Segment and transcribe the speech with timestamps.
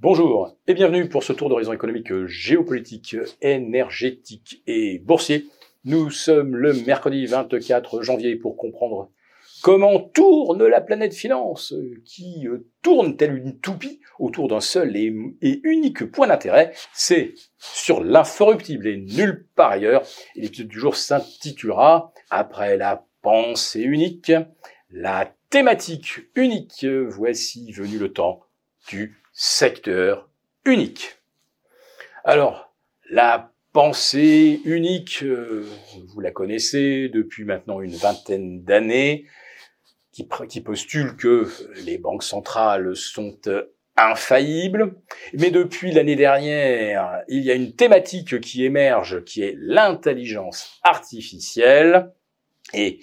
[0.00, 5.46] Bonjour et bienvenue pour ce tour d'horizon économique, géopolitique, énergétique et boursier.
[5.86, 9.10] Nous sommes le mercredi 24 janvier pour comprendre
[9.62, 11.72] comment tourne la planète finance,
[12.04, 18.04] qui euh, tourne telle une toupie autour d'un seul et, unique point d'intérêt, c'est sur
[18.04, 20.06] l'inforruptible et nulle part ailleurs.
[20.34, 24.30] L'épisode du jour s'intitulera Après la pensée unique,
[24.90, 26.84] la thématique unique.
[26.84, 28.45] Voici venu le temps
[28.88, 30.28] du secteur
[30.64, 31.16] unique.
[32.24, 32.72] Alors,
[33.10, 35.68] la pensée unique, euh,
[36.08, 39.26] vous la connaissez depuis maintenant une vingtaine d'années,
[40.12, 41.46] qui, qui, postule que
[41.84, 43.38] les banques centrales sont
[43.96, 44.94] infaillibles.
[45.34, 52.12] Mais depuis l'année dernière, il y a une thématique qui émerge, qui est l'intelligence artificielle.
[52.72, 53.00] Et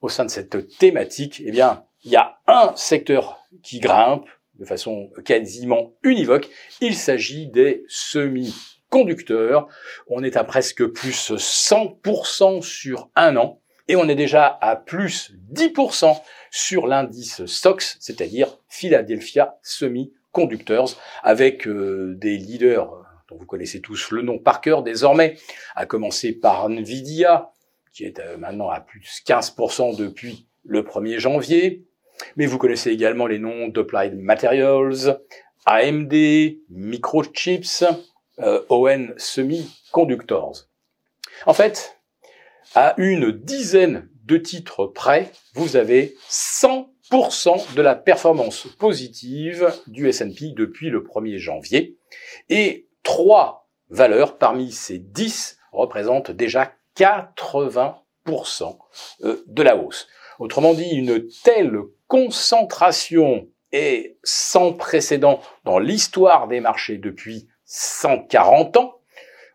[0.00, 4.64] au sein de cette thématique, eh bien, il y a un secteur qui grimpe, de
[4.64, 6.48] façon quasiment univoque.
[6.80, 9.68] Il s'agit des semi-conducteurs.
[10.06, 15.32] On est à presque plus 100% sur un an et on est déjà à plus
[15.52, 22.90] 10% sur l'indice SOX, c'est-à-dire Philadelphia Semiconductors, avec euh, des leaders
[23.28, 25.36] dont vous connaissez tous le nom par cœur désormais,
[25.74, 27.50] à commencer par Nvidia,
[27.92, 31.84] qui est euh, maintenant à plus de 15% depuis le 1er janvier,
[32.36, 35.20] mais vous connaissez également les noms d'Applied Materials,
[35.66, 36.12] AMD,
[36.70, 37.84] Microchips,
[38.40, 40.64] euh, ON Semiconductors.
[41.46, 41.98] En fait,
[42.74, 50.52] à une dizaine de titres près, vous avez 100% de la performance positive du S&P
[50.56, 51.98] depuis le 1er janvier.
[52.48, 57.90] Et trois valeurs parmi ces 10 représentent déjà 80% euh,
[58.30, 60.08] de la hausse.
[60.38, 68.94] Autrement dit, une telle concentration est sans précédent dans l'histoire des marchés depuis 140 ans.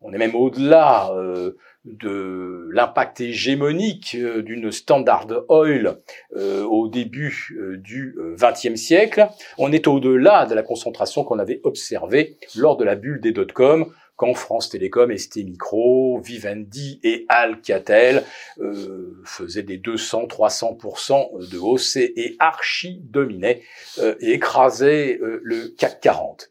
[0.00, 5.98] On est même au-delà euh, de l'impact hégémonique euh, d'une Standard Oil
[6.36, 9.28] euh, au début du XXe siècle.
[9.58, 13.92] On est au-delà de la concentration qu'on avait observée lors de la bulle des dot-com
[14.16, 18.24] quand France Télécom, ST Micro, Vivendi et Alcatel
[18.58, 23.62] euh, faisaient des 200-300% de hausse et archi dominaient
[23.98, 26.50] euh, et écrasaient euh, le CAC 40.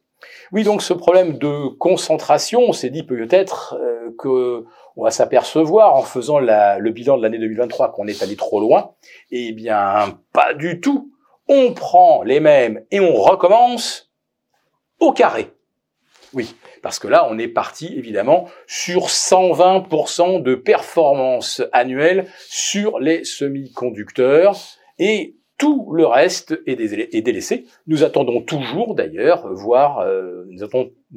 [0.51, 4.65] Oui, donc ce problème de concentration, on s'est dit peut-être euh, que
[4.97, 8.93] on va s'apercevoir en faisant le bilan de l'année 2023 qu'on est allé trop loin.
[9.29, 11.11] Eh bien, pas du tout.
[11.49, 14.13] On prend les mêmes et on recommence
[15.01, 15.51] au carré.
[16.35, 23.23] Oui, parce que là, on est parti évidemment sur 120% de performance annuelle sur les
[23.23, 24.57] semi-conducteurs
[24.99, 27.65] et tout le reste est, délaissé.
[27.87, 30.63] Nous attendons toujours d'ailleurs voir, euh, nous,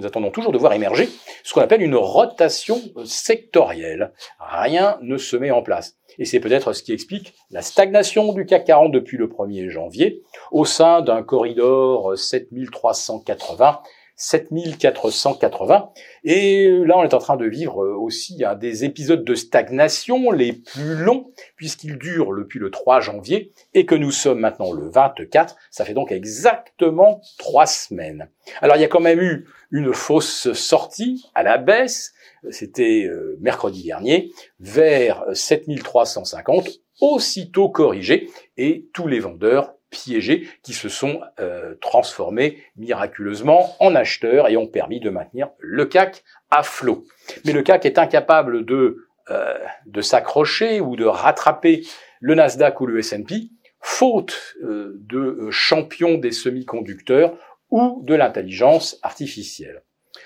[0.06, 1.08] attendons, toujours de voir émerger
[1.42, 4.12] ce qu'on appelle une rotation sectorielle.
[4.38, 5.96] Rien ne se met en place.
[6.20, 10.22] Et c'est peut-être ce qui explique la stagnation du CAC 40 depuis le 1er janvier
[10.52, 13.80] au sein d'un corridor 7380
[14.18, 15.92] 7480.
[16.24, 20.32] Et là, on est en train de vivre euh, aussi un des épisodes de stagnation
[20.32, 24.90] les plus longs, puisqu'ils durent depuis le 3 janvier, et que nous sommes maintenant le
[24.90, 25.56] 24.
[25.70, 28.28] Ça fait donc exactement trois semaines.
[28.60, 32.12] Alors, il y a quand même eu une fausse sortie à la baisse,
[32.50, 36.68] c'était euh, mercredi dernier, vers 7350,
[37.00, 44.48] aussitôt corrigé, et tous les vendeurs piégés qui se sont euh, transformés miraculeusement en acheteurs
[44.48, 47.04] et ont permis de maintenir le CAC à flot.
[47.44, 51.86] Mais le CAC est incapable de, euh, de s'accrocher ou de rattraper
[52.20, 53.50] le Nasdaq ou le S&P
[53.80, 57.36] faute euh, de champions des semi-conducteurs
[57.70, 59.82] ou de l'intelligence artificielle.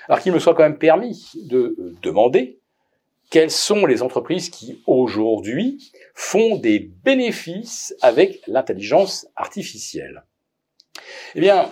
[0.08, 2.61] Alors qu'il me soit quand même permis de demander
[3.32, 10.24] quelles sont les entreprises qui aujourd'hui font des bénéfices avec l'intelligence artificielle?
[11.34, 11.70] Eh bien,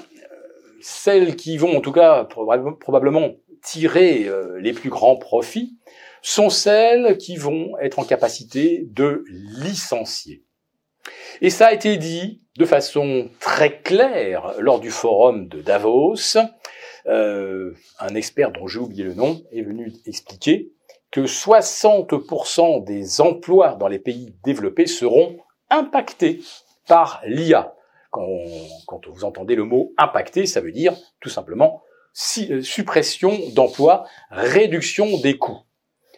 [0.81, 5.77] celles qui vont en tout cas probablement tirer euh, les plus grands profits
[6.23, 10.43] sont celles qui vont être en capacité de licencier.
[11.43, 16.39] Et ça a été dit de façon très claire lors du forum de Davos.
[17.05, 20.73] Euh, un expert dont j'ai oublié le nom est venu expliquer
[21.11, 25.39] que 60% des emplois dans les pays développés seront
[25.71, 26.41] impactés
[26.87, 27.75] par l'IA.
[28.11, 31.83] Quand, vous entendez le mot impacté, ça veut dire tout simplement
[32.39, 35.61] euh, suppression d'emplois, réduction des coûts.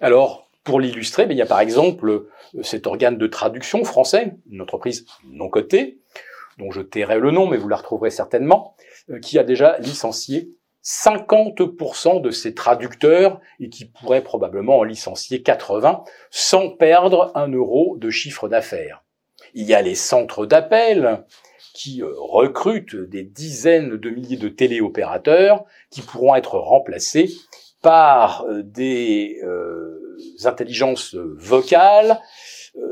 [0.01, 4.37] Alors, pour l'illustrer, ben, il y a par exemple euh, cet organe de traduction français,
[4.51, 6.01] une entreprise non cotée,
[6.59, 8.75] dont je tairai le nom, mais vous la retrouverez certainement,
[9.11, 10.51] euh, qui a déjà licencié
[10.83, 17.97] 50% de ses traducteurs et qui pourrait probablement en licencier 80 sans perdre un euro
[17.99, 19.05] de chiffre d'affaires.
[19.55, 21.25] Il y a les centres d'appel
[21.75, 27.31] qui euh, recrutent des dizaines de milliers de téléopérateurs qui pourront être remplacés
[27.81, 32.21] par euh, des euh, intelligences vocales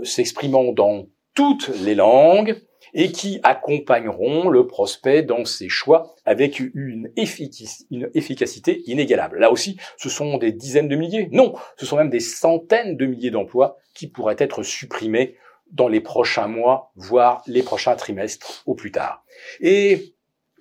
[0.02, 2.60] s'exprimant dans toutes les langues
[2.94, 9.38] et qui accompagneront le prospect dans ses choix avec une, efficacité inégalable.
[9.38, 13.06] Là aussi, ce sont des dizaines de milliers, non, ce sont même des centaines de
[13.06, 15.37] milliers d'emplois qui pourraient être supprimés
[15.72, 19.25] dans les prochains mois, voire les prochains trimestres au plus tard.
[19.60, 20.14] Et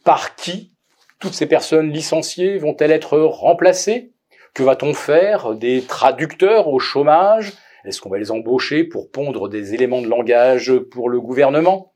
[0.03, 0.73] par qui
[1.19, 4.13] toutes ces personnes licenciées vont-elles être remplacées?
[4.53, 5.53] Que va-t-on faire?
[5.53, 7.53] Des traducteurs au chômage?
[7.85, 11.93] Est-ce qu'on va les embaucher pour pondre des éléments de langage pour le gouvernement?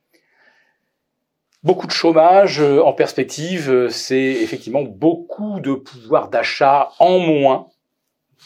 [1.63, 7.68] Beaucoup de chômage euh, en perspective, euh, c'est effectivement beaucoup de pouvoir d'achat en moins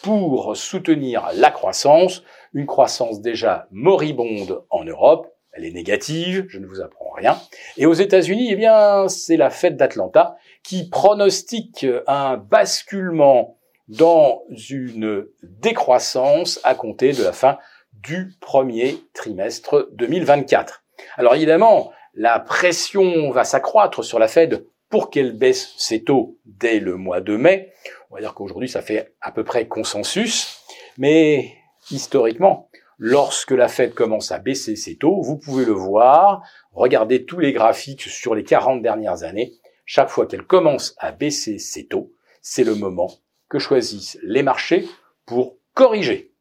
[0.03, 2.21] pour soutenir la croissance,
[2.53, 7.39] une croissance déjà moribonde en Europe, elle est négative, je ne vous apprends rien.
[7.77, 15.25] Et aux États-Unis, eh bien, c'est la fête d'Atlanta qui pronostique un basculement dans une
[15.41, 17.57] décroissance à compter de la fin
[17.93, 20.83] du premier trimestre 2024.
[21.17, 26.79] Alors évidemment, la pression va s'accroître sur la Fed pour qu'elle baisse ses taux dès
[26.79, 27.71] le mois de mai.
[28.09, 30.63] On va dire qu'aujourd'hui, ça fait à peu près consensus.
[30.97, 31.53] Mais
[31.91, 36.41] historiquement, lorsque la Fed commence à baisser ses taux, vous pouvez le voir,
[36.71, 39.53] regardez tous les graphiques sur les 40 dernières années,
[39.85, 43.11] chaque fois qu'elle commence à baisser ses taux, c'est le moment
[43.47, 44.87] que choisissent les marchés
[45.27, 46.33] pour corriger.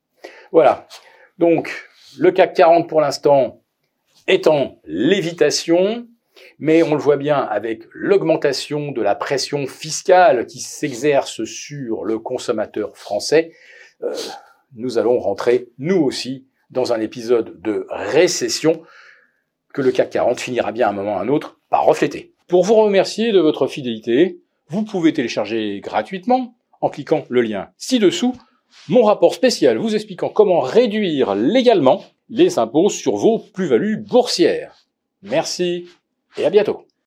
[0.53, 0.89] Voilà.
[1.37, 1.87] Donc,
[2.17, 3.61] le CAC 40 pour l'instant,
[4.29, 6.07] étant lévitation,
[6.59, 12.19] mais on le voit bien avec l'augmentation de la pression fiscale qui s'exerce sur le
[12.19, 13.53] consommateur français,
[14.03, 14.13] euh,
[14.75, 18.83] nous allons rentrer, nous aussi, dans un épisode de récession
[19.73, 22.33] que le CAC 40 finira bien à un moment ou à un autre par refléter.
[22.49, 28.35] Pour vous remercier de votre fidélité, vous pouvez télécharger gratuitement, en cliquant le lien ci-dessous,
[28.89, 34.87] mon rapport spécial vous expliquant comment réduire légalement les impôts sur vos plus-values boursières.
[35.23, 35.89] Merci
[36.37, 36.87] et à bientôt.